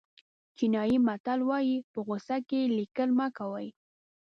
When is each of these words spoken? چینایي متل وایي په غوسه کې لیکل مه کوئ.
چینایي 0.57 0.97
متل 1.07 1.39
وایي 1.49 1.77
په 1.91 1.99
غوسه 2.05 2.37
کې 2.49 2.61
لیکل 2.77 3.09
مه 3.19 3.27
کوئ. 3.37 3.67